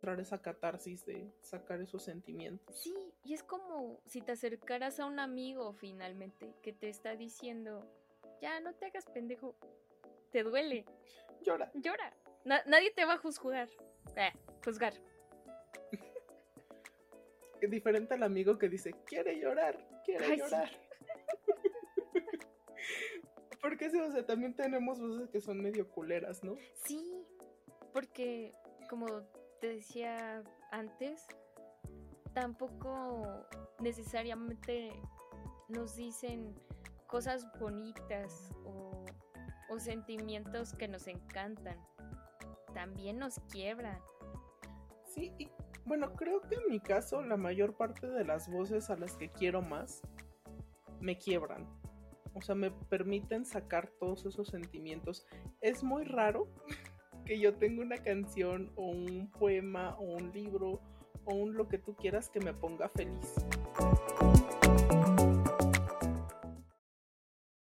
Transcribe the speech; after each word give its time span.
encontrar 0.00 0.20
esa 0.20 0.40
catarsis 0.40 1.04
de 1.04 1.30
sacar 1.42 1.82
esos 1.82 2.02
sentimientos. 2.02 2.80
Sí, 2.80 2.94
y 3.22 3.34
es 3.34 3.42
como 3.42 4.00
si 4.06 4.22
te 4.22 4.32
acercaras 4.32 4.98
a 4.98 5.04
un 5.04 5.18
amigo 5.18 5.74
finalmente 5.74 6.54
que 6.62 6.72
te 6.72 6.88
está 6.88 7.16
diciendo, 7.16 7.86
ya 8.40 8.60
no 8.60 8.74
te 8.74 8.86
hagas 8.86 9.04
pendejo, 9.06 9.54
te 10.32 10.42
duele. 10.42 10.86
Llora. 11.42 11.70
Llora. 11.74 12.14
nadie 12.44 12.90
te 12.92 13.04
va 13.04 13.14
a 13.14 13.18
juzgar. 13.18 13.68
Eh, 14.16 14.32
juzgar. 14.64 14.94
Diferente 17.68 18.14
al 18.14 18.22
amigo 18.22 18.56
que 18.56 18.70
dice, 18.70 18.94
quiere 19.04 19.38
llorar, 19.38 19.86
quiere 20.02 20.38
llorar. 20.38 20.70
porque 23.60 23.90
sí, 23.90 24.00
o 24.00 24.10
sea, 24.10 24.24
también 24.24 24.54
tenemos 24.54 24.98
voces 24.98 25.28
que 25.28 25.42
son 25.42 25.60
medio 25.60 25.86
culeras, 25.90 26.42
¿no? 26.42 26.56
Sí, 26.86 27.22
porque 27.92 28.54
como 28.88 29.28
te 29.60 29.74
decía 29.74 30.42
antes, 30.70 31.26
tampoco 32.32 33.46
necesariamente 33.80 34.92
nos 35.68 35.96
dicen 35.96 36.54
cosas 37.06 37.46
bonitas 37.58 38.50
o, 38.64 39.04
sentimientos 39.78 40.74
que 40.74 40.88
nos 40.88 41.06
encantan. 41.06 41.78
También 42.74 43.18
nos 43.18 43.38
quiebran. 43.50 43.98
Sí, 45.04 45.32
y 45.38 45.48
bueno, 45.86 46.12
creo 46.14 46.42
que 46.42 46.56
en 46.56 46.68
mi 46.68 46.80
caso 46.80 47.22
la 47.22 47.36
mayor 47.36 47.76
parte 47.76 48.08
de 48.08 48.24
las 48.24 48.50
voces 48.50 48.90
a 48.90 48.96
las 48.96 49.16
que 49.16 49.30
quiero 49.30 49.62
más 49.62 50.02
me 51.00 51.16
quiebran. 51.16 51.66
O 52.34 52.42
sea, 52.42 52.56
me 52.56 52.70
permiten 52.70 53.46
sacar 53.46 53.88
todos 53.98 54.26
esos 54.26 54.48
sentimientos. 54.48 55.24
Es 55.60 55.82
muy 55.82 56.04
raro 56.04 56.48
que 57.30 57.38
yo 57.38 57.54
tenga 57.54 57.80
una 57.80 57.96
canción 57.96 58.72
o 58.74 58.86
un 58.86 59.30
poema 59.38 59.94
o 60.00 60.16
un 60.16 60.32
libro 60.32 60.80
o 61.24 61.32
un 61.32 61.54
lo 61.54 61.68
que 61.68 61.78
tú 61.78 61.94
quieras 61.94 62.28
que 62.28 62.40
me 62.40 62.52
ponga 62.52 62.88
feliz. 62.88 63.36